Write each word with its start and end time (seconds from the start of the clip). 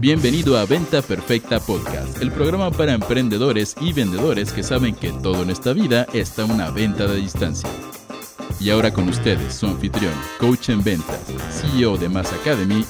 Bienvenido 0.00 0.56
a 0.56 0.64
Venta 0.64 1.02
Perfecta 1.02 1.58
Podcast, 1.58 2.22
el 2.22 2.30
programa 2.30 2.70
para 2.70 2.92
emprendedores 2.92 3.74
y 3.80 3.92
vendedores 3.92 4.52
que 4.52 4.62
saben 4.62 4.94
que 4.94 5.10
todo 5.10 5.42
en 5.42 5.50
esta 5.50 5.72
vida 5.72 6.06
está 6.12 6.44
una 6.44 6.70
venta 6.70 7.08
de 7.08 7.16
distancia. 7.16 7.68
Y 8.60 8.70
ahora 8.70 8.92
con 8.92 9.08
ustedes, 9.08 9.54
su 9.54 9.66
anfitrión, 9.66 10.14
coach 10.38 10.68
en 10.68 10.84
ventas, 10.84 11.18
CEO 11.50 11.96
de 11.96 12.08
Mass 12.08 12.32
Academy 12.32 12.84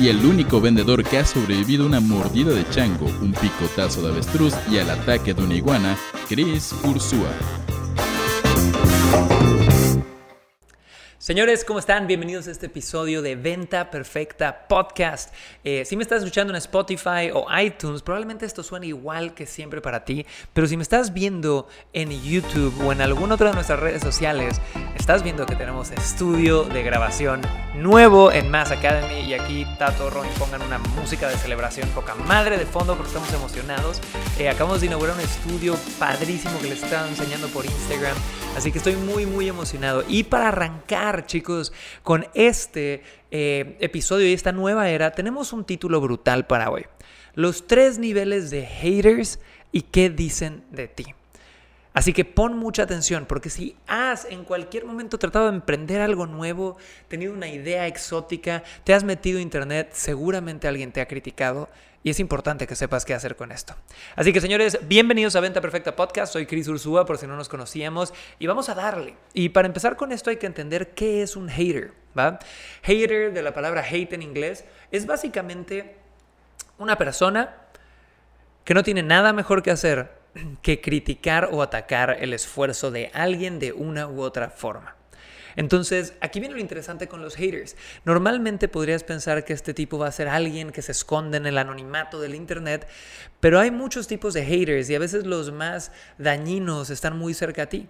y 0.00 0.08
el 0.08 0.24
único 0.24 0.58
vendedor 0.58 1.04
que 1.04 1.18
ha 1.18 1.26
sobrevivido 1.26 1.84
una 1.84 2.00
mordida 2.00 2.52
de 2.52 2.66
chango, 2.70 3.04
un 3.20 3.34
picotazo 3.34 4.00
de 4.00 4.08
avestruz 4.08 4.54
y 4.70 4.78
al 4.78 4.88
ataque 4.88 5.34
de 5.34 5.42
una 5.42 5.54
iguana, 5.54 5.98
Chris 6.30 6.74
Ursúa. 6.82 7.28
Señores, 11.28 11.62
¿cómo 11.62 11.78
están? 11.78 12.06
Bienvenidos 12.06 12.48
a 12.48 12.52
este 12.52 12.64
episodio 12.64 13.20
de 13.20 13.36
Venta 13.36 13.90
Perfecta 13.90 14.66
Podcast. 14.66 15.30
Eh, 15.62 15.84
si 15.84 15.94
me 15.94 16.02
estás 16.02 16.22
escuchando 16.22 16.54
en 16.54 16.56
Spotify 16.56 17.30
o 17.34 17.46
iTunes, 17.60 18.00
probablemente 18.00 18.46
esto 18.46 18.62
suene 18.62 18.86
igual 18.86 19.34
que 19.34 19.44
siempre 19.44 19.82
para 19.82 20.06
ti, 20.06 20.24
pero 20.54 20.66
si 20.66 20.78
me 20.78 20.82
estás 20.82 21.12
viendo 21.12 21.68
en 21.92 22.10
YouTube 22.22 22.72
o 22.82 22.92
en 22.92 23.02
alguna 23.02 23.34
otra 23.34 23.50
de 23.50 23.56
nuestras 23.56 23.78
redes 23.78 24.00
sociales, 24.00 24.58
estás 24.96 25.22
viendo 25.22 25.44
que 25.44 25.54
tenemos 25.54 25.90
estudio 25.90 26.64
de 26.64 26.82
grabación 26.82 27.42
nuevo 27.78 28.32
en 28.32 28.50
Mass 28.50 28.72
Academy 28.72 29.20
y 29.20 29.34
aquí 29.34 29.66
Tato, 29.78 30.10
Ron 30.10 30.26
pongan 30.38 30.62
una 30.62 30.78
música 30.78 31.28
de 31.28 31.36
celebración 31.36 31.88
poca 31.90 32.14
madre 32.14 32.58
de 32.58 32.66
fondo 32.66 32.94
porque 32.94 33.08
estamos 33.08 33.32
emocionados. 33.32 34.00
Eh, 34.38 34.48
acabamos 34.48 34.80
de 34.80 34.86
inaugurar 34.86 35.14
un 35.14 35.20
estudio 35.20 35.76
padrísimo 35.98 36.58
que 36.60 36.68
les 36.68 36.82
estaba 36.82 37.08
enseñando 37.08 37.46
por 37.48 37.64
Instagram, 37.64 38.16
así 38.56 38.72
que 38.72 38.78
estoy 38.78 38.96
muy 38.96 39.26
muy 39.26 39.48
emocionado. 39.48 40.04
Y 40.08 40.24
para 40.24 40.48
arrancar 40.48 41.26
chicos, 41.26 41.72
con 42.02 42.26
este 42.34 43.02
eh, 43.30 43.76
episodio 43.80 44.28
y 44.28 44.32
esta 44.32 44.52
nueva 44.52 44.88
era, 44.88 45.12
tenemos 45.12 45.52
un 45.52 45.64
título 45.64 46.00
brutal 46.00 46.46
para 46.46 46.70
hoy. 46.70 46.86
Los 47.34 47.66
tres 47.66 47.98
niveles 47.98 48.50
de 48.50 48.66
haters 48.66 49.38
y 49.70 49.82
qué 49.82 50.10
dicen 50.10 50.64
de 50.70 50.88
ti. 50.88 51.14
Así 51.98 52.12
que 52.12 52.24
pon 52.24 52.56
mucha 52.56 52.84
atención, 52.84 53.26
porque 53.26 53.50
si 53.50 53.74
has 53.88 54.24
en 54.26 54.44
cualquier 54.44 54.84
momento 54.84 55.18
tratado 55.18 55.46
de 55.46 55.56
emprender 55.56 56.00
algo 56.00 56.26
nuevo, 56.28 56.76
tenido 57.08 57.32
una 57.32 57.48
idea 57.48 57.88
exótica, 57.88 58.62
te 58.84 58.94
has 58.94 59.02
metido 59.02 59.40
a 59.40 59.42
internet, 59.42 59.88
seguramente 59.94 60.68
alguien 60.68 60.92
te 60.92 61.00
ha 61.00 61.08
criticado 61.08 61.68
y 62.04 62.10
es 62.10 62.20
importante 62.20 62.68
que 62.68 62.76
sepas 62.76 63.04
qué 63.04 63.14
hacer 63.14 63.34
con 63.34 63.50
esto. 63.50 63.74
Así 64.14 64.32
que 64.32 64.40
señores, 64.40 64.78
bienvenidos 64.86 65.34
a 65.34 65.40
Venta 65.40 65.60
Perfecta 65.60 65.96
Podcast. 65.96 66.32
Soy 66.32 66.46
Chris 66.46 66.68
Ursúa, 66.68 67.04
por 67.04 67.18
si 67.18 67.26
no 67.26 67.34
nos 67.34 67.48
conocíamos, 67.48 68.14
y 68.38 68.46
vamos 68.46 68.68
a 68.68 68.76
darle. 68.76 69.16
Y 69.34 69.48
para 69.48 69.66
empezar 69.66 69.96
con 69.96 70.12
esto 70.12 70.30
hay 70.30 70.36
que 70.36 70.46
entender 70.46 70.94
qué 70.94 71.22
es 71.22 71.34
un 71.34 71.48
hater, 71.48 71.94
¿va? 72.16 72.38
Hater, 72.82 73.32
de 73.32 73.42
la 73.42 73.52
palabra 73.52 73.82
hate 73.82 74.12
en 74.12 74.22
inglés, 74.22 74.64
es 74.92 75.04
básicamente 75.04 75.96
una 76.78 76.96
persona 76.96 77.56
que 78.62 78.74
no 78.74 78.84
tiene 78.84 79.02
nada 79.02 79.32
mejor 79.32 79.64
que 79.64 79.72
hacer 79.72 80.17
que 80.62 80.80
criticar 80.80 81.50
o 81.52 81.62
atacar 81.62 82.16
el 82.20 82.32
esfuerzo 82.32 82.90
de 82.90 83.10
alguien 83.14 83.58
de 83.58 83.72
una 83.72 84.08
u 84.08 84.20
otra 84.20 84.50
forma. 84.50 84.96
Entonces, 85.56 86.14
aquí 86.20 86.38
viene 86.38 86.54
lo 86.54 86.60
interesante 86.60 87.08
con 87.08 87.20
los 87.20 87.34
haters. 87.34 87.76
Normalmente 88.04 88.68
podrías 88.68 89.02
pensar 89.02 89.44
que 89.44 89.52
este 89.52 89.74
tipo 89.74 89.98
va 89.98 90.06
a 90.06 90.12
ser 90.12 90.28
alguien 90.28 90.70
que 90.70 90.82
se 90.82 90.92
esconde 90.92 91.36
en 91.36 91.46
el 91.46 91.58
anonimato 91.58 92.20
del 92.20 92.36
Internet, 92.36 92.86
pero 93.40 93.58
hay 93.58 93.72
muchos 93.72 94.06
tipos 94.06 94.34
de 94.34 94.44
haters 94.44 94.88
y 94.88 94.94
a 94.94 95.00
veces 95.00 95.26
los 95.26 95.50
más 95.50 95.90
dañinos 96.16 96.90
están 96.90 97.18
muy 97.18 97.34
cerca 97.34 97.62
a 97.62 97.66
ti. 97.66 97.88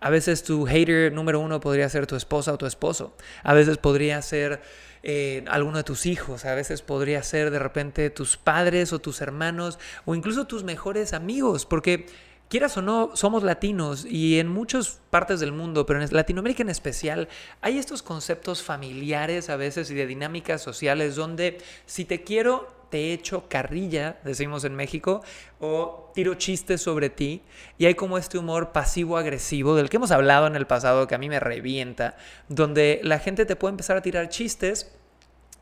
A 0.00 0.10
veces 0.10 0.42
tu 0.44 0.66
hater 0.66 1.12
número 1.12 1.40
uno 1.40 1.60
podría 1.60 1.88
ser 1.88 2.06
tu 2.06 2.16
esposa 2.16 2.52
o 2.52 2.58
tu 2.58 2.66
esposo. 2.66 3.14
A 3.42 3.54
veces 3.54 3.78
podría 3.78 4.22
ser 4.22 4.60
eh, 5.02 5.44
alguno 5.48 5.78
de 5.78 5.84
tus 5.84 6.06
hijos. 6.06 6.44
A 6.44 6.54
veces 6.54 6.82
podría 6.82 7.22
ser 7.22 7.50
de 7.50 7.58
repente 7.58 8.10
tus 8.10 8.36
padres 8.36 8.92
o 8.92 9.00
tus 9.00 9.20
hermanos 9.20 9.78
o 10.04 10.14
incluso 10.14 10.46
tus 10.46 10.64
mejores 10.64 11.12
amigos. 11.12 11.66
Porque 11.66 12.06
quieras 12.48 12.76
o 12.76 12.82
no, 12.82 13.10
somos 13.14 13.42
latinos 13.42 14.04
y 14.04 14.38
en 14.38 14.48
muchas 14.48 15.00
partes 15.10 15.40
del 15.40 15.52
mundo, 15.52 15.84
pero 15.86 16.02
en 16.02 16.08
Latinoamérica 16.12 16.62
en 16.62 16.70
especial, 16.70 17.28
hay 17.60 17.78
estos 17.78 18.02
conceptos 18.02 18.62
familiares 18.62 19.50
a 19.50 19.56
veces 19.56 19.90
y 19.90 19.94
de 19.94 20.06
dinámicas 20.06 20.62
sociales 20.62 21.16
donde 21.16 21.58
si 21.86 22.04
te 22.04 22.22
quiero, 22.22 22.77
te 22.90 23.12
echo 23.12 23.48
carrilla, 23.48 24.18
decimos 24.24 24.64
en 24.64 24.74
México, 24.74 25.22
o 25.60 26.10
tiro 26.14 26.34
chistes 26.34 26.80
sobre 26.80 27.10
ti, 27.10 27.42
y 27.76 27.86
hay 27.86 27.94
como 27.94 28.18
este 28.18 28.38
humor 28.38 28.72
pasivo-agresivo 28.72 29.74
del 29.76 29.88
que 29.88 29.96
hemos 29.96 30.10
hablado 30.10 30.46
en 30.46 30.56
el 30.56 30.66
pasado 30.66 31.06
que 31.06 31.14
a 31.14 31.18
mí 31.18 31.28
me 31.28 31.40
revienta, 31.40 32.16
donde 32.48 33.00
la 33.02 33.18
gente 33.18 33.46
te 33.46 33.56
puede 33.56 33.72
empezar 33.72 33.96
a 33.96 34.02
tirar 34.02 34.28
chistes 34.28 34.92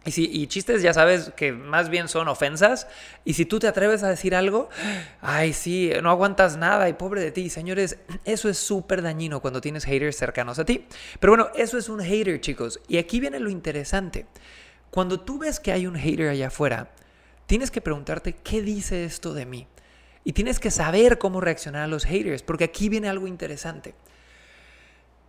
y, 0.06 0.12
si, 0.12 0.31
y 0.32 0.47
chistes 0.47 0.82
ya 0.82 0.94
sabes 0.94 1.32
que 1.36 1.53
más 1.53 1.91
bien 1.91 2.09
son 2.09 2.28
ofensas. 2.28 2.86
Y 3.25 3.34
si 3.34 3.44
tú 3.44 3.59
te 3.59 3.66
atreves 3.66 4.04
a 4.04 4.09
decir 4.09 4.36
algo, 4.36 4.70
ay, 5.20 5.53
sí, 5.53 5.91
no 6.00 6.10
aguantas 6.10 6.56
nada 6.56 6.88
y 6.88 6.92
pobre 6.92 7.20
de 7.20 7.32
ti. 7.32 7.50
Señores, 7.50 7.98
eso 8.25 8.48
es 8.48 8.56
súper 8.56 9.03
dañino 9.03 9.41
cuando 9.41 9.60
tienes 9.60 9.84
haters 9.84 10.16
cercanos 10.16 10.60
a 10.60 10.65
ti. 10.65 10.86
Pero 11.19 11.32
bueno, 11.32 11.48
eso 11.56 11.76
es 11.76 11.88
un 11.88 12.00
hater, 12.00 12.41
chicos. 12.41 12.81
Y 12.86 12.98
aquí 12.98 13.19
viene 13.19 13.41
lo 13.41 13.50
interesante. 13.50 14.26
Cuando 14.91 15.20
tú 15.20 15.38
ves 15.38 15.59
que 15.59 15.72
hay 15.72 15.88
un 15.88 15.97
hater 15.97 16.28
allá 16.28 16.47
afuera, 16.47 16.92
tienes 17.47 17.71
que 17.71 17.81
preguntarte, 17.81 18.34
¿qué 18.34 18.62
dice 18.62 19.05
esto 19.05 19.34
de 19.34 19.47
mí? 19.47 19.67
Y 20.25 20.33
tienes 20.33 20.59
que 20.59 20.71
saber 20.71 21.19
cómo 21.19 21.41
reaccionar 21.41 21.83
a 21.83 21.87
los 21.87 22.05
haters, 22.05 22.43
porque 22.43 22.65
aquí 22.65 22.89
viene 22.89 23.09
algo 23.09 23.27
interesante. 23.27 23.95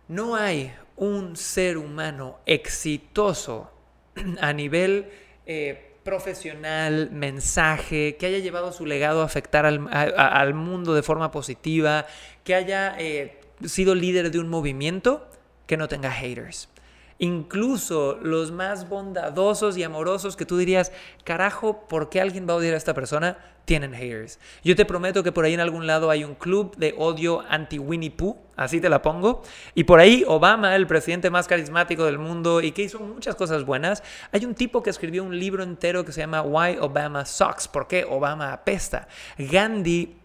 No 0.08 0.36
hay 0.36 0.72
un 0.96 1.36
ser 1.36 1.78
humano 1.78 2.38
exitoso 2.46 3.70
a 4.40 4.52
nivel 4.52 5.08
eh, 5.46 5.94
profesional, 6.02 7.10
mensaje, 7.12 8.16
que 8.16 8.26
haya 8.26 8.38
llevado 8.38 8.72
su 8.72 8.86
legado 8.86 9.22
a 9.22 9.26
afectar 9.26 9.66
al, 9.66 10.54
mundo 10.54 10.94
de 10.94 11.02
forma 11.02 11.30
positiva, 11.30 12.06
que 12.44 12.54
haya 12.54 12.96
eh, 12.98 13.38
sido 13.64 13.94
líder 13.94 14.30
de 14.30 14.38
un 14.38 14.48
movimiento 14.48 15.30
que 15.66 15.76
no 15.76 15.86
tenga 15.86 16.10
haters. 16.10 16.70
Incluso 17.18 18.16
los 18.22 18.52
más 18.52 18.88
bondadosos 18.88 19.76
y 19.76 19.82
amorosos 19.82 20.36
que 20.36 20.46
tú 20.46 20.56
dirías, 20.56 20.92
carajo, 21.24 21.88
¿por 21.88 22.10
qué 22.10 22.20
alguien 22.20 22.48
va 22.48 22.52
a 22.52 22.56
odiar 22.56 22.74
a 22.74 22.76
esta 22.76 22.94
persona? 22.94 23.38
Tienen 23.64 23.92
haters. 23.92 24.38
Yo 24.62 24.76
te 24.76 24.84
prometo 24.84 25.24
que 25.24 25.32
por 25.32 25.44
ahí 25.44 25.52
en 25.52 25.60
algún 25.60 25.86
lado 25.86 26.10
hay 26.10 26.22
un 26.22 26.36
club 26.36 26.76
de 26.76 26.94
odio 26.96 27.42
anti-Winnie 27.48 28.12
Pooh, 28.12 28.36
así 28.56 28.80
te 28.80 28.88
la 28.88 29.02
pongo. 29.02 29.42
Y 29.74 29.84
por 29.84 29.98
ahí 29.98 30.24
Obama, 30.28 30.76
el 30.76 30.86
presidente 30.86 31.28
más 31.28 31.48
carismático 31.48 32.04
del 32.04 32.18
mundo 32.18 32.60
y 32.60 32.70
que 32.70 32.82
hizo 32.82 33.00
muchas 33.00 33.34
cosas 33.34 33.64
buenas, 33.64 34.04
hay 34.30 34.44
un 34.44 34.54
tipo 34.54 34.82
que 34.82 34.90
escribió 34.90 35.24
un 35.24 35.36
libro 35.36 35.64
entero 35.64 36.04
que 36.04 36.12
se 36.12 36.20
llama 36.20 36.42
Why 36.42 36.78
Obama 36.80 37.26
Sucks, 37.26 37.66
¿por 37.66 37.88
qué 37.88 38.06
Obama 38.08 38.52
apesta? 38.52 39.08
Gandhi 39.36 40.16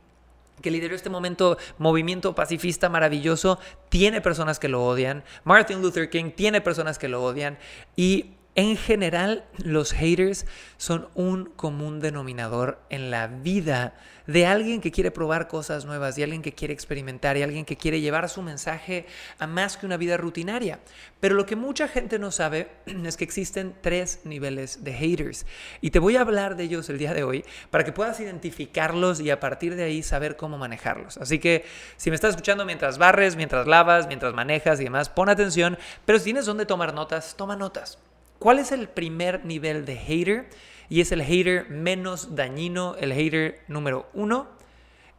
que 0.62 0.72
lideró 0.72 0.96
este 0.96 1.10
momento, 1.10 1.58
movimiento 1.78 2.36
pacifista 2.36 2.90
maravilloso, 2.90 3.60
tiene 3.90 4.22
personas 4.22 4.60
que 4.60 4.70
lo 4.70 4.84
odian. 4.86 5.24
Martin 5.44 5.82
Luther 5.82 6.10
King 6.10 6.32
tiene 6.36 6.62
personas 6.62 6.98
que 7.00 7.08
lo 7.08 7.24
odian. 7.24 7.58
Y 7.96 8.36
en 8.56 8.78
general, 8.78 9.46
los 9.58 9.94
haters 9.94 10.46
son 10.78 11.10
un 11.16 11.46
común 11.46 12.00
denominador 12.00 12.80
en 12.90 13.10
la 13.10 13.26
vida 13.26 13.96
de 14.28 14.46
alguien 14.46 14.80
que 14.80 14.92
quiere 14.92 15.10
probar 15.10 15.48
cosas 15.48 15.86
nuevas, 15.86 16.16
de 16.16 16.24
alguien 16.24 16.44
que 16.44 16.54
quiere 16.54 16.74
experimentar, 16.74 17.36
y 17.36 17.42
alguien 17.42 17.66
que 17.66 17.78
quiere 17.78 18.00
llevar 18.00 18.30
su 18.30 18.44
mensaje 18.44 19.08
a 19.40 19.48
más 19.48 19.76
que 19.76 19.88
una 19.88 19.98
vida 19.98 20.18
rutinaria. 20.18 20.80
Pero 21.20 21.34
lo 21.34 21.48
que 21.48 21.56
mucha 21.56 21.88
gente 21.88 22.20
no 22.20 22.32
sabe 22.32 22.70
es 22.86 23.18
que 23.18 23.24
existen 23.24 23.76
tres 23.82 24.20
niveles 24.24 24.84
de 24.84 24.94
haters. 24.94 25.48
Y 25.82 25.90
te 25.90 25.98
voy 25.98 26.16
a 26.16 26.22
hablar 26.22 26.56
de 26.56 26.66
ellos 26.66 26.90
el 26.90 27.00
día 27.00 27.16
de 27.16 27.24
hoy 27.24 27.44
para 27.72 27.84
que 27.84 27.92
puedas 27.92 28.20
identificarlos 28.20 29.20
y 29.20 29.32
a 29.32 29.40
partir 29.40 29.76
de 29.76 29.84
ahí 29.84 30.04
saber 30.04 30.38
cómo 30.38 30.60
manejarlos. 30.60 31.18
Así 31.18 31.40
que 31.40 31.66
si 31.98 32.12
me 32.12 32.16
estás 32.16 32.32
escuchando 32.32 32.66
mientras 32.66 33.00
barres, 33.00 33.36
mientras 33.36 33.66
lavas, 33.66 34.08
mientras 34.08 34.36
manejas 34.36 34.80
y 34.80 34.84
demás, 34.84 35.10
pon 35.10 35.30
atención. 35.30 35.78
Pero 36.06 36.20
si 36.20 36.26
tienes 36.26 36.46
dónde 36.46 36.68
tomar 36.68 36.94
notas, 36.94 37.36
toma 37.36 37.56
notas. 37.56 37.98
¿Cuál 38.44 38.60
es 38.60 38.74
el 38.74 38.90
primer 38.90 39.46
nivel 39.46 39.86
de 39.86 39.96
hater? 39.96 40.50
Y 40.90 41.00
es 41.00 41.14
el 41.14 41.24
hater 41.24 41.70
menos 41.70 42.36
dañino, 42.36 42.98
el 43.00 43.14
hater 43.14 43.62
número 43.70 44.10
uno. 44.14 44.50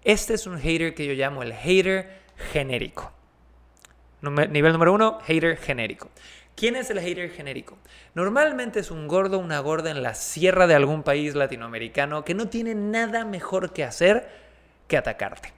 Este 0.03 0.35
es 0.35 0.47
un 0.47 0.59
hater 0.59 0.94
que 0.94 1.06
yo 1.06 1.15
llamo 1.15 1.43
el 1.43 1.55
hater 1.55 2.21
genérico. 2.53 3.15
Nivel 4.21 4.75
número 4.75 4.93
uno, 4.93 5.21
hater 5.23 5.56
genérico. 5.56 6.11
¿Quién 6.55 6.76
es 6.76 6.91
el 6.91 7.00
hater 7.00 7.31
genérico? 7.31 7.79
Normalmente 8.12 8.81
es 8.81 8.91
un 8.91 9.09
gordo, 9.09 9.38
una 9.38 9.59
gorda 9.61 9.91
en 9.91 10.03
la 10.03 10.12
sierra 10.12 10.67
de 10.67 10.75
algún 10.75 11.03
país 11.03 11.35
latinoamericano 11.35 12.27
que 12.27 12.35
no 12.35 12.50
tiene 12.50 12.75
nada 12.75 13.25
mejor 13.25 13.73
que 13.73 13.85
hacer 13.85 14.29
que 14.87 14.99
atacarte. 14.99 15.50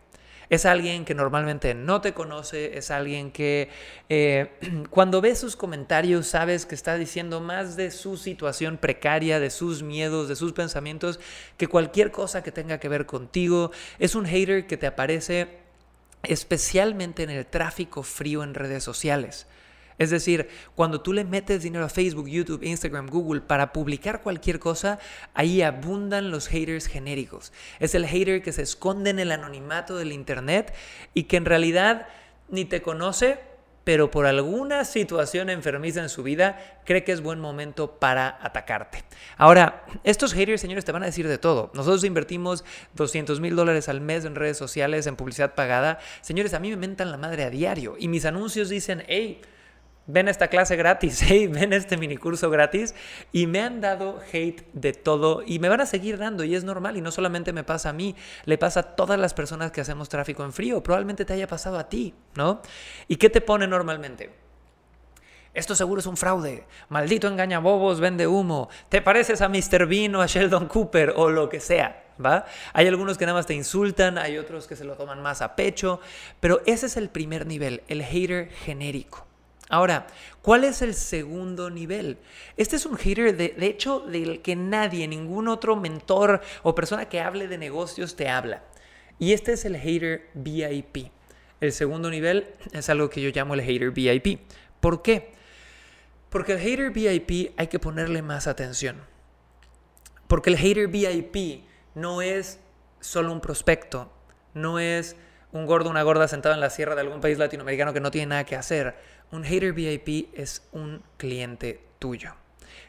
Es 0.51 0.67
alguien 0.67 1.05
que 1.05 1.15
normalmente 1.15 1.75
no 1.75 2.01
te 2.01 2.15
conoce, 2.15 2.79
es 2.79 2.91
alguien 2.91 3.31
que 3.31 3.69
eh, 4.09 4.53
cuando 4.91 5.21
ves 5.21 5.39
sus 5.39 5.57
comentarios 5.57 6.27
sabes 6.27 6.67
que 6.67 6.75
está 6.75 6.97
diciendo 6.97 7.41
más 7.41 7.77
de 7.77 7.91
su 7.91 8.17
situación 8.17 8.79
precaria, 8.79 9.41
de 9.41 9.51
sus 9.51 9.83
miedos, 9.83 10.29
de 10.29 10.37
sus 10.37 10.53
pensamientos, 10.53 11.21
que 11.57 11.67
cualquier 11.67 12.11
cosa 12.11 12.43
que 12.43 12.53
tenga 12.53 12.79
que 12.79 12.89
ver 12.89 13.07
contigo. 13.07 13.71
Es 13.99 14.15
un 14.15 14.27
hater 14.27 14.67
que 14.67 14.77
te 14.77 14.87
aparece 14.87 15.59
especialmente 16.23 17.23
en 17.23 17.31
el 17.31 17.47
tráfico 17.47 18.03
frío 18.03 18.43
en 18.43 18.55
redes 18.55 18.85
sociales. 18.85 19.47
Es 19.99 20.11
decir, 20.11 20.49
cuando 20.75 21.01
tú 21.01 21.13
le 21.13 21.25
metes 21.25 21.63
dinero 21.63 21.85
a 21.85 21.89
Facebook, 21.89 22.29
YouTube, 22.29 22.63
Instagram, 22.63 23.07
Google 23.09 23.41
para 23.41 23.73
publicar 23.73 24.23
cualquier 24.23 24.59
cosa, 24.59 24.99
ahí 25.35 25.63
abundan 25.63 26.31
los 26.31 26.49
haters 26.49 26.87
genéricos. 26.87 27.53
Es 27.81 27.95
el 27.95 28.07
hater 28.07 28.43
que 28.43 28.53
se 28.53 28.63
esconde 28.63 29.11
en 29.11 29.19
el 29.19 29.33
anonimato 29.33 29.97
del 29.97 30.13
Internet 30.13 30.75
y 31.15 31.25
que 31.25 31.37
en 31.37 31.47
realidad 31.47 32.09
ni 32.49 32.65
te 32.65 32.83
conoce, 32.83 33.39
pero 33.85 34.11
por 34.11 34.27
alguna 34.27 34.85
situación 34.85 35.49
enfermiza 35.49 36.03
en 36.03 36.09
su 36.09 36.23
vida, 36.23 36.81
cree 36.85 37.05
que 37.05 37.13
es 37.13 37.21
buen 37.21 37.39
momento 37.39 37.99
para 37.99 38.37
atacarte. 38.43 39.05
Ahora, 39.37 39.87
estos 40.03 40.35
haters, 40.35 40.61
señores, 40.61 40.85
te 40.85 40.93
van 40.93 41.05
a 41.05 41.07
decir 41.07 41.29
de 41.29 41.39
todo. 41.39 41.71
Nosotros 41.73 42.03
invertimos 42.05 42.65
200 42.95 43.41
mil 43.41 43.55
dólares 43.55 43.89
al 43.89 44.01
mes 44.01 44.25
en 44.25 44.35
redes 44.35 44.59
sociales, 44.59 45.07
en 45.07 45.17
publicidad 45.17 45.55
pagada. 45.55 46.01
Señores, 46.21 46.53
a 46.53 46.59
mí 46.59 46.71
me 46.71 46.77
mentan 46.77 47.13
la 47.13 47.17
madre 47.17 47.45
a 47.45 47.51
diario 47.51 47.95
y 47.97 48.09
mis 48.09 48.25
anuncios 48.25 48.69
dicen, 48.69 49.05
hey, 49.07 49.41
ven 50.07 50.29
esta 50.29 50.49
clase 50.49 50.77
gratis, 50.77 51.23
hey, 51.23 51.47
ven 51.53 51.73
este 51.73 51.97
minicurso 51.97 52.51
gratis 52.51 52.95
y 53.33 53.47
me 53.47 53.61
han 53.61 53.81
dado 53.81 54.21
hate 54.33 54.67
de 54.73 54.93
todo 54.93 55.43
y 55.45 55.59
me 55.59 55.69
van 55.69 55.81
a 55.81 55.87
seguir 55.87 56.19
dando 56.19 56.45
y 56.45 56.55
es 56.55 56.65
normal 56.65 56.97
y 56.97 57.01
no 57.01 57.11
solamente 57.11 57.53
me 57.53 57.65
pasa 57.65 57.91
a 57.91 57.93
mí, 57.93 58.15
le 58.45 58.59
pasa 58.59 58.81
a 58.81 58.83
todas 58.97 59.19
las 59.19 59.35
personas 59.35 59.73
que 59.73 59.81
hacemos 59.81 60.09
tráfico 60.09 60.45
en 60.45 60.53
frío, 60.53 60.83
probablemente 60.83 61.25
te 61.25 61.33
haya 61.33 61.47
pasado 61.47 61.79
a 61.79 61.89
ti, 61.89 62.15
¿no? 62.35 62.63
¿Y 63.09 63.17
qué 63.17 63.31
te 63.31 63.41
pone 63.41 63.67
normalmente? 63.67 64.47
Esto 65.57 65.75
seguro 65.75 66.01
es 66.01 66.07
un 66.07 66.19
fraude. 66.19 66.67
Maldito 66.91 67.29
engaña 67.29 67.61
bobos, 67.61 67.99
vende 67.99 68.27
humo. 68.27 68.69
Te 68.91 69.01
pareces 69.01 69.41
a 69.41 69.49
Mr. 69.49 69.87
Bean 69.87 70.15
o 70.15 70.21
a 70.21 70.27
Sheldon 70.27 70.67
Cooper 70.67 71.15
o 71.17 71.31
lo 71.31 71.49
que 71.49 71.61
sea, 71.61 72.05
¿va? 72.23 72.45
Hay 72.75 72.87
algunos 72.87 73.17
que 73.17 73.25
nada 73.25 73.39
más 73.39 73.47
te 73.47 73.55
insultan, 73.55 74.19
hay 74.19 74.37
otros 74.37 74.67
que 74.67 74.77
se 74.77 74.85
lo 74.85 74.97
toman 74.97 75.23
más 75.23 75.41
a 75.41 75.57
pecho, 75.57 75.99
pero 76.41 76.61
ese 76.67 76.85
es 76.85 76.99
el 76.99 77.09
primer 77.09 77.47
nivel, 77.47 77.83
el 77.89 78.03
hater 78.03 78.51
genérico. 78.51 79.27
Ahora, 79.69 80.07
¿cuál 80.43 80.65
es 80.65 80.81
el 80.81 80.95
segundo 80.95 81.71
nivel? 81.71 82.19
Este 82.57 82.77
es 82.77 82.87
un 82.87 82.97
hater, 82.97 83.37
de, 83.37 83.55
hecho, 83.67 84.01
del 84.01 84.41
que 84.41 84.55
nadie, 84.55 85.09
ningún 85.09 85.49
otro 85.49 85.75
mentor 85.75 86.41
o 86.63 86.75
persona 86.75 87.09
que 87.09 87.21
hable 87.21 87.49
de 87.49 87.59
negocios 87.59 88.15
te 88.15 88.29
habla. 88.29 88.63
Y 89.19 89.33
este 89.33 89.53
es 89.53 89.65
el 89.65 89.77
hater 89.77 90.31
VIP. 90.35 91.11
El 91.61 91.73
segundo 91.73 92.11
nivel 92.11 92.47
es 92.73 92.89
algo 92.91 93.11
que 93.11 93.21
yo 93.21 93.31
llamo 93.31 93.55
el 93.55 93.63
hater 93.63 93.91
VIP. 93.91 94.41
¿Por 94.79 95.03
qué? 95.03 95.33
Porque 96.31 96.53
el 96.53 96.59
hater 96.59 96.91
VIP 96.91 97.53
hay 97.57 97.67
que 97.67 97.79
ponerle 97.81 98.23
más 98.23 98.47
atención. 98.47 99.03
Porque 100.29 100.51
el 100.51 100.59
hater 100.59 100.87
VIP 100.89 101.65
no 101.95 102.23
es 102.23 102.61
solo 103.01 103.33
un 103.33 103.41
prospecto, 103.41 104.13
no 104.55 104.79
es 104.79 105.17
un 105.53 105.67
gordo, 105.67 105.91
una 105.91 106.03
gorda 106.03 106.29
sentado 106.29 106.55
en 106.55 106.61
la 106.61 106.71
sierra 106.71 106.95
de 106.95 107.03
algún 107.03 107.21
país 107.21 107.39
latinoamericano 107.39 107.93
que 107.93 108.01
no 108.01 108.11
tiene 108.11 108.27
nada 108.27 108.45
que 108.45 108.57
hacer. 108.57 108.95
Un 109.31 109.45
hater 109.45 109.73
VIP 109.73 110.29
es 110.35 110.63
un 110.73 111.03
cliente 111.17 111.81
tuyo. 111.99 112.35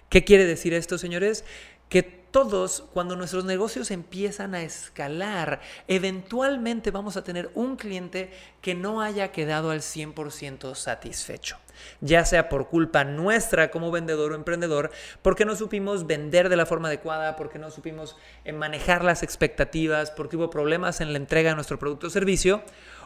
¿Qué 0.10 0.24
quiere 0.24 0.46
decir 0.46 0.74
esto, 0.74 0.98
señores? 0.98 1.44
Que 1.90 2.04
todos, 2.04 2.84
cuando 2.94 3.16
nuestros 3.16 3.46
negocios 3.46 3.90
empiezan 3.90 4.54
a 4.54 4.62
escalar, 4.62 5.60
eventualmente 5.88 6.92
vamos 6.92 7.18
a 7.18 7.24
tener 7.24 7.50
un 7.56 7.78
cliente 7.78 8.32
que 8.62 8.76
no 8.76 9.02
haya 9.02 9.32
quedado 9.32 9.72
al 9.72 9.80
100% 9.80 10.76
satisfecho. 10.76 11.58
Ya 12.02 12.26
sea 12.26 12.50
por 12.50 12.68
culpa 12.68 13.04
nuestra 13.04 13.72
como 13.72 13.92
vendedor 13.92 14.32
o 14.32 14.36
emprendedor, 14.36 14.92
porque 15.22 15.46
no 15.46 15.56
supimos 15.56 16.06
vender 16.06 16.50
de 16.50 16.58
la 16.58 16.66
forma 16.66 16.90
adecuada, 16.90 17.36
porque 17.36 17.60
no 17.60 17.72
supimos 17.72 18.18
eh, 18.46 18.54
manejar 18.54 19.04
las 19.04 19.24
expectativas, 19.24 20.12
porque 20.12 20.38
hubo 20.38 20.50
problemas 20.50 21.02
en 21.02 21.14
la 21.14 21.18
entrega 21.18 21.50
de 21.50 21.56
nuestro 21.56 21.80
producto 21.80 22.08
o 22.08 22.10
servicio, 22.10 22.62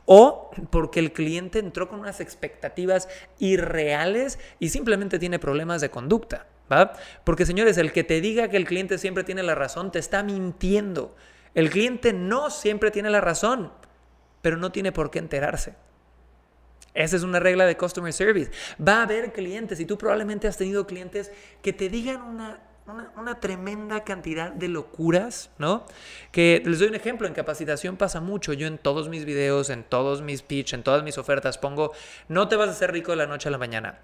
o 0.06 0.52
porque 0.72 1.00
el 1.00 1.14
cliente 1.14 1.60
entró 1.60 1.88
con 1.88 2.00
unas 2.00 2.20
expectativas 2.22 3.08
irreales 3.40 4.40
y 4.60 4.70
simplemente 4.70 5.20
tiene 5.20 5.38
problemas 5.38 5.80
de 5.82 5.90
conducta. 5.92 6.48
¿Va? 6.72 6.94
Porque 7.24 7.46
señores, 7.46 7.78
el 7.78 7.92
que 7.92 8.04
te 8.04 8.22
diga 8.22 8.50
que 8.50 8.58
el 8.58 8.66
cliente 8.66 8.98
siempre 8.98 9.24
tiene 9.24 9.44
la 9.44 9.56
razón 9.56 9.92
te 9.92 10.00
está 10.00 10.24
mintiendo. 10.24 11.16
El 11.54 11.70
cliente 11.70 12.14
no 12.14 12.50
siempre 12.50 12.92
tiene 12.92 13.10
la 13.10 13.22
razón, 13.22 13.72
pero 14.42 14.58
no 14.58 14.72
tiene 14.72 14.92
por 14.92 15.12
qué 15.12 15.20
enterarse. 15.20 15.76
Esa 16.94 17.16
es 17.16 17.24
una 17.24 17.40
regla 17.40 17.66
de 17.66 17.78
customer 17.78 18.12
service. 18.12 18.52
Va 18.86 19.00
a 19.00 19.04
haber 19.04 19.32
clientes 19.32 19.80
y 19.80 19.86
tú 19.86 19.98
probablemente 19.98 20.48
has 20.48 20.58
tenido 20.58 20.88
clientes 20.88 21.32
que 21.62 21.74
te 21.74 21.90
digan 21.90 22.22
una 22.22 22.60
una, 23.16 23.40
tremenda 23.40 24.04
cantidad 24.04 24.52
de 24.52 24.68
locuras, 24.68 25.50
¿no? 25.58 25.86
Que 26.32 26.62
les 26.66 26.80
doy 26.80 26.90
un 26.90 26.96
ejemplo, 26.96 27.28
en 27.28 27.34
capacitación 27.34 27.98
pasa 27.98 28.20
mucho. 28.20 28.54
Yo 28.54 28.68
en 28.68 28.78
todos 28.78 29.10
mis 29.10 29.26
videos, 29.26 29.70
en 29.70 29.84
todos 29.84 30.22
mis 30.22 30.42
pitch, 30.42 30.74
en 30.74 30.84
todas 30.84 31.04
mis 31.04 31.18
ofertas 31.18 31.58
pongo, 31.58 31.94
no 32.28 32.48
te 32.48 32.56
vas 32.56 32.70
a 32.70 32.72
hacer 32.72 32.92
rico 32.92 33.12
de 33.12 33.18
la 33.18 33.28
noche 33.28 33.50
a 33.50 33.52
la 33.52 33.58
mañana. 33.58 34.00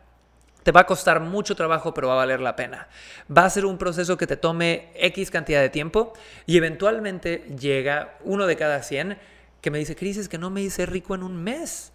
Te 0.68 0.74
va 0.74 0.82
a 0.82 0.86
costar 0.86 1.22
mucho 1.22 1.56
trabajo, 1.56 1.94
pero 1.94 2.10
va 2.10 2.16
a 2.16 2.18
valer 2.18 2.42
la 2.42 2.58
pena. 2.58 2.90
Va 3.32 3.46
a 3.46 3.50
ser 3.50 3.66
un 3.66 3.78
proceso 3.78 4.18
que 4.18 4.28
te 4.28 4.36
tome 4.36 4.90
X 4.96 5.32
cantidad 5.32 5.62
de 5.62 5.70
tiempo 5.70 6.12
y 6.46 6.58
eventualmente 6.58 7.46
llega 7.58 8.18
uno 8.26 8.46
de 8.46 8.58
cada 8.58 8.84
100 8.84 9.18
que 9.62 9.72
me 9.72 9.80
dice, 9.80 9.96
Cris, 9.96 10.18
es 10.18 10.28
que 10.28 10.38
no 10.38 10.50
me 10.50 10.62
hice 10.62 10.86
rico 10.86 11.16
en 11.16 11.24
un 11.24 11.42
mes, 11.42 11.94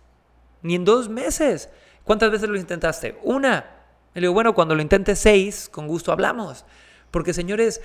ni 0.62 0.74
en 0.74 0.86
dos 0.86 1.10
meses. 1.10 1.68
¿Cuántas 2.04 2.30
veces 2.30 2.48
lo 2.48 2.56
intentaste? 2.56 3.18
Una. 3.22 3.66
Le 4.14 4.22
digo, 4.22 4.32
bueno, 4.32 4.54
cuando 4.54 4.74
lo 4.74 4.80
intente 4.80 5.16
seis, 5.16 5.68
con 5.68 5.86
gusto 5.86 6.10
hablamos. 6.10 6.64
Porque 7.10 7.34
señores, 7.34 7.82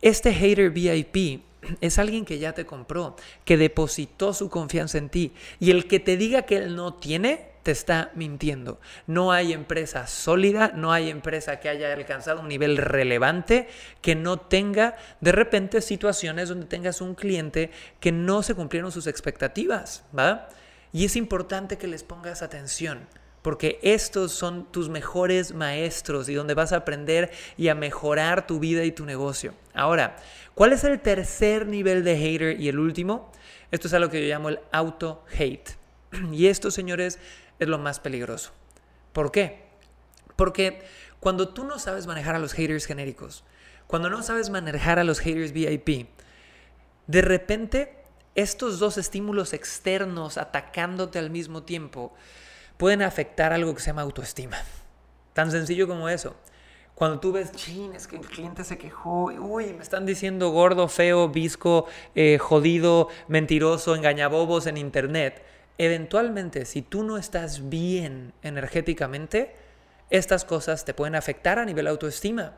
este 0.00 0.32
hater 0.32 0.70
VIP 0.70 1.44
es 1.82 1.98
alguien 1.98 2.24
que 2.24 2.38
ya 2.38 2.54
te 2.54 2.64
compró, 2.64 3.16
que 3.44 3.58
depositó 3.58 4.32
su 4.32 4.48
confianza 4.48 4.96
en 4.96 5.10
ti. 5.10 5.34
Y 5.60 5.70
el 5.70 5.86
que 5.86 6.00
te 6.00 6.16
diga 6.16 6.46
que 6.46 6.56
él 6.56 6.76
no 6.76 6.94
tiene, 6.94 7.52
te 7.64 7.72
está 7.72 8.12
mintiendo. 8.14 8.78
No 9.08 9.32
hay 9.32 9.52
empresa 9.52 10.06
sólida, 10.06 10.70
no 10.76 10.92
hay 10.92 11.10
empresa 11.10 11.58
que 11.58 11.68
haya 11.68 11.92
alcanzado 11.92 12.42
un 12.42 12.48
nivel 12.48 12.76
relevante 12.76 13.66
que 14.00 14.14
no 14.14 14.36
tenga 14.36 14.96
de 15.20 15.32
repente 15.32 15.80
situaciones 15.80 16.50
donde 16.50 16.66
tengas 16.66 17.00
un 17.00 17.16
cliente 17.16 17.72
que 17.98 18.12
no 18.12 18.44
se 18.44 18.54
cumplieron 18.54 18.92
sus 18.92 19.08
expectativas, 19.08 20.04
¿va? 20.16 20.48
Y 20.92 21.06
es 21.06 21.16
importante 21.16 21.78
que 21.78 21.88
les 21.88 22.04
pongas 22.04 22.42
atención 22.42 23.08
porque 23.44 23.78
estos 23.82 24.32
son 24.32 24.64
tus 24.72 24.88
mejores 24.88 25.52
maestros 25.52 26.30
y 26.30 26.34
donde 26.34 26.54
vas 26.54 26.72
a 26.72 26.76
aprender 26.76 27.30
y 27.58 27.68
a 27.68 27.74
mejorar 27.74 28.46
tu 28.46 28.58
vida 28.58 28.84
y 28.84 28.92
tu 28.92 29.04
negocio. 29.04 29.52
Ahora, 29.74 30.16
¿cuál 30.54 30.72
es 30.72 30.82
el 30.84 30.98
tercer 30.98 31.66
nivel 31.66 32.04
de 32.04 32.16
hater 32.16 32.58
y 32.58 32.68
el 32.68 32.78
último? 32.78 33.30
Esto 33.70 33.88
es 33.88 33.92
algo 33.92 34.08
que 34.08 34.22
yo 34.22 34.32
llamo 34.32 34.48
el 34.48 34.60
auto-hate. 34.72 35.76
Y 36.32 36.46
esto, 36.46 36.70
señores, 36.70 37.18
es 37.58 37.68
lo 37.68 37.78
más 37.78 38.00
peligroso. 38.00 38.52
¿Por 39.12 39.30
qué? 39.30 39.64
Porque 40.36 40.82
cuando 41.20 41.48
tú 41.48 41.64
no 41.64 41.78
sabes 41.78 42.06
manejar 42.06 42.34
a 42.34 42.38
los 42.38 42.52
haters 42.52 42.86
genéricos, 42.86 43.44
cuando 43.86 44.10
no 44.10 44.22
sabes 44.22 44.50
manejar 44.50 44.98
a 44.98 45.04
los 45.04 45.20
haters 45.20 45.52
VIP, 45.52 46.08
de 47.06 47.22
repente 47.22 48.04
estos 48.34 48.78
dos 48.78 48.98
estímulos 48.98 49.52
externos 49.52 50.38
atacándote 50.38 51.18
al 51.18 51.30
mismo 51.30 51.62
tiempo, 51.62 52.12
pueden 52.76 53.02
afectar 53.02 53.52
algo 53.52 53.74
que 53.74 53.80
se 53.80 53.86
llama 53.86 54.02
autoestima. 54.02 54.58
Tan 55.32 55.50
sencillo 55.50 55.86
como 55.86 56.08
eso. 56.08 56.34
Cuando 56.94 57.18
tú 57.18 57.32
ves, 57.32 57.50
chin, 57.52 57.92
es 57.92 58.06
que 58.06 58.16
el 58.16 58.26
cliente 58.26 58.62
se 58.62 58.78
quejó, 58.78 59.24
uy, 59.24 59.72
me 59.72 59.82
están 59.82 60.06
diciendo 60.06 60.50
gordo, 60.50 60.86
feo, 60.86 61.28
visco, 61.28 61.86
eh, 62.14 62.38
jodido, 62.38 63.08
mentiroso, 63.26 63.96
engañabobos 63.96 64.68
en 64.68 64.76
internet. 64.76 65.44
Eventualmente, 65.78 66.66
si 66.66 66.82
tú 66.82 67.02
no 67.02 67.18
estás 67.18 67.68
bien 67.68 68.32
energéticamente, 68.42 69.54
estas 70.10 70.44
cosas 70.44 70.84
te 70.84 70.94
pueden 70.94 71.16
afectar 71.16 71.58
a 71.58 71.64
nivel 71.64 71.86
autoestima. 71.88 72.54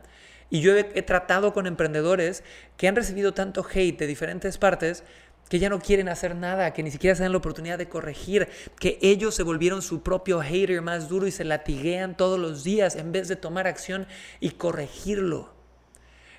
Y 0.51 0.61
yo 0.61 0.77
he, 0.77 0.85
tratado 1.03 1.53
con 1.53 1.67
emprendedores 1.67 2.45
que 2.77 2.89
han 2.89 2.95
recibido 2.95 3.35
tanto 3.35 3.67
hate 3.69 3.99
de 3.99 4.07
diferentes 4.07 4.59
partes 4.59 5.03
que 5.49 5.59
ya 5.59 5.69
no 5.69 5.81
quieren 5.81 6.09
hacer 6.09 6.35
nada, 6.35 6.73
que 6.73 6.83
ni 6.83 6.91
siquiera 6.91 7.17
se 7.17 7.23
dan 7.23 7.33
la 7.33 7.39
oportunidad 7.39 7.79
de 7.79 7.89
corregir, 7.89 8.49
que 8.79 8.99
ellos 9.01 9.35
se 9.35 9.45
volvieron 9.45 9.81
su 9.81 10.03
propio 10.03 10.41
hater 10.41 10.83
más 10.83 11.09
duro 11.09 11.27
y 11.27 11.31
se 11.31 11.45
latiguean 11.45 12.17
todos 12.17 12.39
los 12.39 12.65
días 12.65 12.97
en 12.97 13.13
vez 13.13 13.29
de 13.29 13.37
tomar 13.37 13.67
acción 13.67 14.07
y 14.41 14.51
corregirlo. 14.51 15.56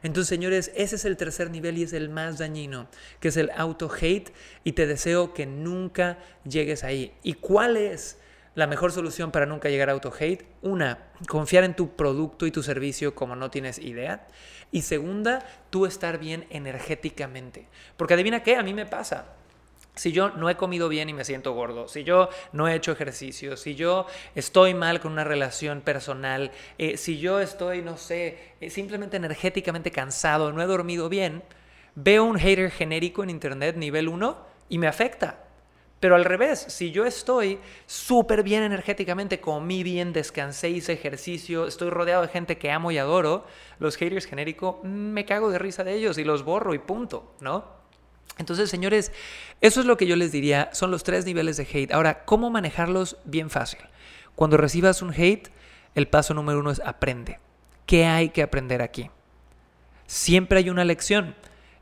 Entonces, 0.03 0.29
señores, 0.29 0.71
ese 0.75 0.95
es 0.95 1.05
el 1.05 1.17
tercer 1.17 1.49
nivel 1.49 1.77
y 1.77 1.83
es 1.83 1.93
el 1.93 2.09
más 2.09 2.37
dañino, 2.37 2.87
que 3.19 3.29
es 3.29 3.37
el 3.37 3.51
auto-hate 3.55 4.31
y 4.63 4.73
te 4.73 4.87
deseo 4.87 5.33
que 5.33 5.45
nunca 5.45 6.17
llegues 6.43 6.83
ahí. 6.83 7.13
¿Y 7.23 7.33
cuál 7.33 7.77
es 7.77 8.19
la 8.55 8.67
mejor 8.67 8.91
solución 8.91 9.31
para 9.31 9.45
nunca 9.45 9.69
llegar 9.69 9.89
a 9.89 9.93
auto-hate? 9.93 10.45
Una, 10.61 10.99
confiar 11.27 11.63
en 11.63 11.75
tu 11.75 11.95
producto 11.95 12.45
y 12.45 12.51
tu 12.51 12.63
servicio 12.63 13.15
como 13.15 13.35
no 13.35 13.49
tienes 13.49 13.79
idea. 13.79 14.27
Y 14.71 14.81
segunda, 14.81 15.45
tú 15.69 15.85
estar 15.85 16.19
bien 16.19 16.45
energéticamente. 16.49 17.67
Porque 17.95 18.13
adivina 18.13 18.43
qué, 18.43 18.55
a 18.55 18.63
mí 18.63 18.73
me 18.73 18.85
pasa. 18.85 19.33
Si 19.97 20.11
yo 20.11 20.29
no 20.29 20.49
he 20.49 20.55
comido 20.55 20.89
bien 20.89 21.09
y 21.09 21.13
me 21.13 21.25
siento 21.25 21.53
gordo, 21.53 21.87
si 21.87 22.03
yo 22.03 22.29
no 22.53 22.67
he 22.67 22.75
hecho 22.75 22.91
ejercicio, 22.91 23.57
si 23.57 23.75
yo 23.75 24.05
estoy 24.35 24.73
mal 24.73 24.99
con 24.99 25.11
una 25.11 25.23
relación 25.23 25.81
personal, 25.81 26.51
eh, 26.77 26.97
si 26.97 27.19
yo 27.19 27.39
estoy, 27.39 27.81
no 27.81 27.97
sé, 27.97 28.53
eh, 28.61 28.69
simplemente 28.69 29.17
energéticamente 29.17 29.91
cansado, 29.91 30.51
no 30.53 30.61
he 30.61 30.65
dormido 30.67 31.09
bien, 31.09 31.43
veo 31.95 32.23
un 32.23 32.37
hater 32.37 32.69
genérico 32.69 33.23
en 33.23 33.31
internet 33.31 33.75
nivel 33.75 34.07
1 34.07 34.37
y 34.69 34.77
me 34.77 34.87
afecta. 34.87 35.43
Pero 35.99 36.15
al 36.15 36.25
revés, 36.25 36.59
si 36.59 36.91
yo 36.91 37.05
estoy 37.05 37.59
súper 37.87 38.43
bien 38.43 38.61
energéticamente, 38.61 39.39
comí 39.39 39.81
bien, 39.81 40.13
descansé, 40.13 40.69
hice 40.69 40.93
ejercicio, 40.93 41.65
estoy 41.65 41.89
rodeado 41.89 42.21
de 42.21 42.27
gente 42.27 42.59
que 42.59 42.69
amo 42.69 42.91
y 42.91 42.99
adoro, 42.99 43.45
los 43.79 43.97
haters 43.97 44.27
genérico, 44.27 44.79
mm, 44.83 44.87
me 44.87 45.25
cago 45.25 45.49
de 45.49 45.57
risa 45.57 45.83
de 45.83 45.95
ellos 45.95 46.19
y 46.19 46.23
los 46.23 46.43
borro 46.43 46.75
y 46.75 46.79
punto, 46.79 47.33
¿no? 47.41 47.76
Entonces, 48.37 48.69
señores, 48.69 49.11
eso 49.61 49.79
es 49.79 49.85
lo 49.85 49.97
que 49.97 50.05
yo 50.05 50.15
les 50.15 50.31
diría, 50.31 50.69
son 50.73 50.91
los 50.91 51.03
tres 51.03 51.25
niveles 51.25 51.57
de 51.57 51.67
hate. 51.71 51.91
Ahora, 51.91 52.25
¿cómo 52.25 52.49
manejarlos? 52.49 53.17
Bien 53.25 53.49
fácil. 53.49 53.79
Cuando 54.35 54.57
recibas 54.57 55.01
un 55.01 55.11
hate, 55.11 55.49
el 55.95 56.07
paso 56.07 56.33
número 56.33 56.59
uno 56.59 56.69
es 56.71 56.81
aprende. 56.85 57.39
¿Qué 57.87 58.05
hay 58.05 58.29
que 58.29 58.43
aprender 58.43 58.81
aquí? 58.81 59.09
Siempre 60.05 60.59
hay 60.59 60.69
una 60.69 60.85
lección 60.85 61.35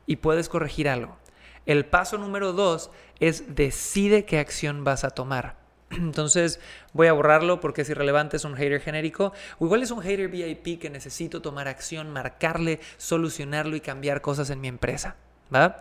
y 0.06 0.16
puedes 0.16 0.48
corregir 0.48 0.88
algo. 0.88 1.18
El 1.66 1.84
paso 1.84 2.16
número 2.16 2.52
dos 2.52 2.90
es 3.20 3.54
decide 3.54 4.24
qué 4.24 4.38
acción 4.38 4.84
vas 4.84 5.04
a 5.04 5.10
tomar. 5.10 5.56
Entonces 5.90 6.60
voy 6.92 7.08
a 7.08 7.12
borrarlo 7.12 7.60
porque 7.60 7.82
es 7.82 7.90
irrelevante, 7.90 8.36
es 8.36 8.44
un 8.44 8.56
hater 8.56 8.80
genérico. 8.80 9.32
O 9.58 9.66
igual 9.66 9.82
es 9.82 9.90
un 9.90 10.00
hater 10.00 10.28
VIP 10.28 10.80
que 10.80 10.90
necesito 10.90 11.42
tomar 11.42 11.68
acción, 11.68 12.12
marcarle, 12.12 12.80
solucionarlo 12.96 13.76
y 13.76 13.80
cambiar 13.80 14.22
cosas 14.22 14.48
en 14.50 14.60
mi 14.60 14.68
empresa. 14.68 15.16
¿va? 15.54 15.78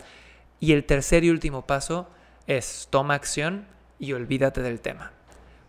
Y 0.60 0.74
el 0.74 0.86
tercer 0.86 1.24
y 1.24 1.30
último 1.30 1.66
paso 1.66 2.10
es 2.48 2.88
toma 2.90 3.16
acción 3.16 3.66
y 4.00 4.14
olvídate 4.14 4.62
del 4.62 4.80
tema. 4.80 5.12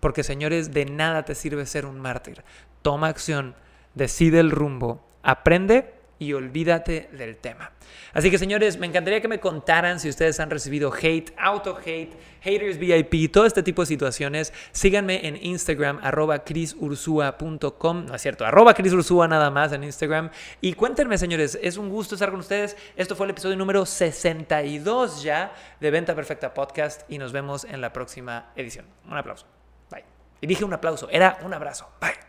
Porque 0.01 0.23
señores, 0.23 0.73
de 0.73 0.85
nada 0.85 1.25
te 1.25 1.35
sirve 1.35 1.67
ser 1.67 1.87
un 1.87 1.99
mártir. 1.99 2.45
Toma 2.83 3.09
acción, 3.09 3.55
decide 3.95 4.41
el 4.41 4.51
rumbo, 4.51 5.05
aprende 5.23 5.96
y 6.19 6.33
olvídate 6.33 7.09
del 7.13 7.37
tema. 7.37 7.73
Así 8.13 8.31
que 8.31 8.39
señores, 8.39 8.79
me 8.79 8.87
encantaría 8.87 9.21
que 9.21 9.29
me 9.29 9.41
contaran 9.41 10.01
si 10.01 10.09
ustedes 10.09 10.41
han 10.41 10.51
recibido 10.51 10.93
hate, 10.93 11.33
auto-hate, 11.37 12.15
haters 12.41 12.79
VIP, 12.79 13.31
todo 13.31 13.47
este 13.47 13.63
tipo 13.63 13.83
de 13.83 13.87
situaciones. 13.87 14.53
Síganme 14.73 15.27
en 15.27 15.37
Instagram, 15.37 16.01
arroba 16.03 16.45
crisursua.com, 16.45 18.07
no 18.07 18.15
es 18.15 18.23
cierto, 18.23 18.47
arroba 18.47 18.75
crisursua 18.75 19.29
nada 19.29 19.51
más 19.51 19.73
en 19.73 19.85
Instagram. 19.85 20.31
Y 20.61 20.73
cuéntenme 20.75 21.19
señores, 21.19 21.59
es 21.61 21.77
un 21.77 21.91
gusto 21.91 22.15
estar 22.15 22.31
con 22.31 22.41
ustedes. 22.41 22.77
Esto 22.97 23.17
fue 23.17 23.27
el 23.27 23.31
episodio 23.31 23.57
número 23.57 23.85
62 23.85 25.23
ya 25.23 25.53
de 25.81 25.91
Venta 25.91 26.15
Perfecta 26.15 26.55
Podcast 26.55 27.03
y 27.11 27.19
nos 27.19 27.33
vemos 27.33 27.65
en 27.65 27.81
la 27.81 27.93
próxima 27.93 28.53
edición. 28.57 28.87
Un 29.07 29.17
aplauso. 29.17 29.47
Bye. 29.91 30.05
Y 30.41 30.47
dije 30.47 30.65
un 30.65 30.73
aplauso, 30.73 31.09
era 31.11 31.39
un 31.43 31.53
abrazo. 31.53 31.91
Bye. 32.01 32.26